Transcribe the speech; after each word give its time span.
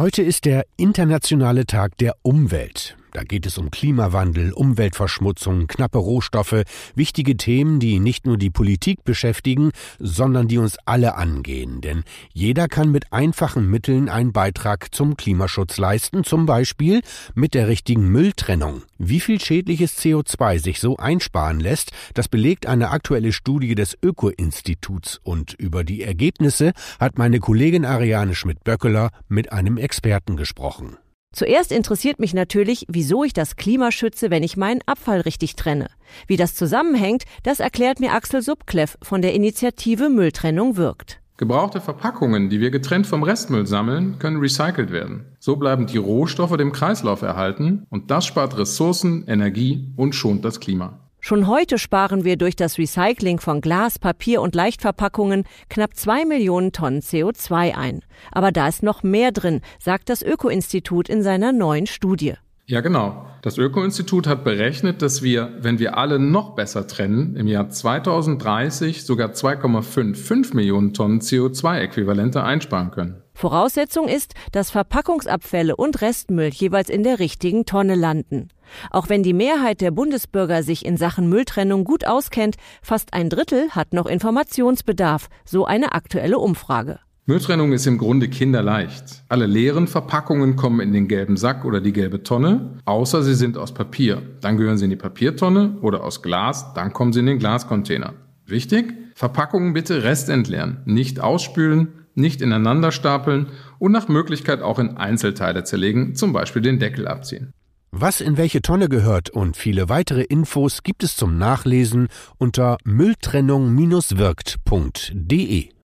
Heute 0.00 0.22
ist 0.22 0.46
der 0.46 0.64
Internationale 0.78 1.66
Tag 1.66 1.98
der 1.98 2.16
Umwelt. 2.22 2.96
Da 3.12 3.24
geht 3.24 3.46
es 3.46 3.58
um 3.58 3.70
Klimawandel, 3.70 4.52
Umweltverschmutzung, 4.52 5.66
knappe 5.66 5.98
Rohstoffe, 5.98 6.62
wichtige 6.94 7.36
Themen, 7.36 7.80
die 7.80 7.98
nicht 7.98 8.24
nur 8.24 8.36
die 8.36 8.50
Politik 8.50 9.04
beschäftigen, 9.04 9.72
sondern 9.98 10.46
die 10.46 10.58
uns 10.58 10.76
alle 10.84 11.16
angehen. 11.16 11.80
Denn 11.80 12.04
jeder 12.32 12.68
kann 12.68 12.92
mit 12.92 13.12
einfachen 13.12 13.68
Mitteln 13.68 14.08
einen 14.08 14.32
Beitrag 14.32 14.94
zum 14.94 15.16
Klimaschutz 15.16 15.78
leisten, 15.78 16.22
zum 16.24 16.46
Beispiel 16.46 17.00
mit 17.34 17.54
der 17.54 17.68
richtigen 17.68 18.08
Mülltrennung. 18.08 18.82
Wie 18.98 19.20
viel 19.20 19.40
schädliches 19.40 19.98
CO2 19.98 20.58
sich 20.60 20.78
so 20.78 20.96
einsparen 20.96 21.58
lässt, 21.58 21.90
das 22.14 22.28
belegt 22.28 22.66
eine 22.66 22.90
aktuelle 22.90 23.32
Studie 23.32 23.74
des 23.74 23.96
Öko-Instituts 24.02 25.20
und 25.22 25.54
über 25.54 25.84
die 25.84 26.02
Ergebnisse 26.02 26.72
hat 27.00 27.18
meine 27.18 27.40
Kollegin 27.40 27.84
Ariane 27.84 28.34
Schmidt-Böckeler 28.34 29.10
mit 29.28 29.52
einem 29.52 29.78
Experten 29.78 30.36
gesprochen. 30.36 30.96
Zuerst 31.32 31.70
interessiert 31.70 32.18
mich 32.18 32.34
natürlich, 32.34 32.86
wieso 32.88 33.22
ich 33.22 33.32
das 33.32 33.54
Klima 33.54 33.92
schütze, 33.92 34.30
wenn 34.30 34.42
ich 34.42 34.56
meinen 34.56 34.80
Abfall 34.86 35.20
richtig 35.20 35.54
trenne. 35.54 35.86
Wie 36.26 36.36
das 36.36 36.56
zusammenhängt, 36.56 37.24
das 37.44 37.60
erklärt 37.60 38.00
mir 38.00 38.12
Axel 38.12 38.42
Subkleff 38.42 38.98
von 39.00 39.22
der 39.22 39.32
Initiative 39.32 40.08
Mülltrennung 40.08 40.76
wirkt. 40.76 41.20
Gebrauchte 41.36 41.80
Verpackungen, 41.80 42.50
die 42.50 42.60
wir 42.60 42.70
getrennt 42.70 43.06
vom 43.06 43.22
Restmüll 43.22 43.66
sammeln, 43.66 44.18
können 44.18 44.40
recycelt 44.40 44.90
werden. 44.90 45.24
So 45.38 45.56
bleiben 45.56 45.86
die 45.86 45.96
Rohstoffe 45.96 46.56
dem 46.56 46.72
Kreislauf 46.72 47.22
erhalten 47.22 47.86
und 47.88 48.10
das 48.10 48.26
spart 48.26 48.58
Ressourcen, 48.58 49.24
Energie 49.26 49.94
und 49.96 50.14
schont 50.14 50.44
das 50.44 50.60
Klima. 50.60 51.09
Schon 51.30 51.46
heute 51.46 51.78
sparen 51.78 52.24
wir 52.24 52.36
durch 52.36 52.56
das 52.56 52.76
Recycling 52.76 53.38
von 53.38 53.60
Glas, 53.60 54.00
Papier 54.00 54.42
und 54.42 54.56
Leichtverpackungen 54.56 55.44
knapp 55.68 55.94
zwei 55.94 56.24
Millionen 56.24 56.72
Tonnen 56.72 57.02
CO2 57.02 57.76
ein. 57.76 58.02
Aber 58.32 58.50
da 58.50 58.66
ist 58.66 58.82
noch 58.82 59.04
mehr 59.04 59.30
drin, 59.30 59.60
sagt 59.78 60.08
das 60.08 60.22
Öko-Institut 60.22 61.08
in 61.08 61.22
seiner 61.22 61.52
neuen 61.52 61.86
Studie. 61.86 62.34
Ja, 62.70 62.82
genau. 62.82 63.26
Das 63.42 63.58
Öko-Institut 63.58 64.28
hat 64.28 64.44
berechnet, 64.44 65.02
dass 65.02 65.22
wir, 65.22 65.50
wenn 65.58 65.80
wir 65.80 65.98
alle 65.98 66.20
noch 66.20 66.54
besser 66.54 66.86
trennen, 66.86 67.34
im 67.34 67.48
Jahr 67.48 67.68
2030 67.68 69.04
sogar 69.04 69.30
2,55 69.30 70.54
Millionen 70.54 70.94
Tonnen 70.94 71.20
CO2-Äquivalente 71.20 72.44
einsparen 72.44 72.92
können. 72.92 73.22
Voraussetzung 73.34 74.06
ist, 74.06 74.34
dass 74.52 74.70
Verpackungsabfälle 74.70 75.74
und 75.74 76.00
Restmüll 76.00 76.50
jeweils 76.50 76.90
in 76.90 77.02
der 77.02 77.18
richtigen 77.18 77.66
Tonne 77.66 77.96
landen. 77.96 78.50
Auch 78.92 79.08
wenn 79.08 79.24
die 79.24 79.32
Mehrheit 79.32 79.80
der 79.80 79.90
Bundesbürger 79.90 80.62
sich 80.62 80.86
in 80.86 80.96
Sachen 80.96 81.28
Mülltrennung 81.28 81.82
gut 81.82 82.06
auskennt, 82.06 82.54
fast 82.82 83.14
ein 83.14 83.30
Drittel 83.30 83.70
hat 83.70 83.94
noch 83.94 84.06
Informationsbedarf, 84.06 85.28
so 85.44 85.64
eine 85.64 85.90
aktuelle 85.90 86.38
Umfrage. 86.38 87.00
Mülltrennung 87.30 87.72
ist 87.72 87.86
im 87.86 87.96
Grunde 87.96 88.26
kinderleicht. 88.26 89.22
Alle 89.28 89.46
leeren 89.46 89.86
Verpackungen 89.86 90.56
kommen 90.56 90.80
in 90.80 90.92
den 90.92 91.06
gelben 91.06 91.36
Sack 91.36 91.64
oder 91.64 91.80
die 91.80 91.92
gelbe 91.92 92.24
Tonne, 92.24 92.80
außer 92.86 93.22
sie 93.22 93.36
sind 93.36 93.56
aus 93.56 93.72
Papier. 93.72 94.20
Dann 94.40 94.56
gehören 94.56 94.78
sie 94.78 94.86
in 94.86 94.90
die 94.90 94.96
Papiertonne 94.96 95.78
oder 95.80 96.02
aus 96.02 96.22
Glas, 96.22 96.74
dann 96.74 96.92
kommen 96.92 97.12
sie 97.12 97.20
in 97.20 97.26
den 97.26 97.38
Glascontainer. 97.38 98.14
Wichtig? 98.46 98.94
Verpackungen 99.14 99.74
bitte 99.74 100.02
restentleeren, 100.02 100.78
nicht 100.86 101.20
ausspülen, 101.20 101.92
nicht 102.16 102.42
ineinander 102.42 102.90
stapeln 102.90 103.46
und 103.78 103.92
nach 103.92 104.08
Möglichkeit 104.08 104.60
auch 104.60 104.80
in 104.80 104.96
Einzelteile 104.96 105.62
zerlegen, 105.62 106.16
zum 106.16 106.32
Beispiel 106.32 106.62
den 106.62 106.80
Deckel 106.80 107.06
abziehen. 107.06 107.52
Was 107.92 108.20
in 108.20 108.38
welche 108.38 108.60
Tonne 108.60 108.88
gehört 108.88 109.30
und 109.30 109.56
viele 109.56 109.88
weitere 109.88 110.22
Infos 110.22 110.82
gibt 110.82 111.04
es 111.04 111.14
zum 111.14 111.38
Nachlesen 111.38 112.08
unter 112.38 112.76
mülltrennung-wirkt.de. 112.84 115.79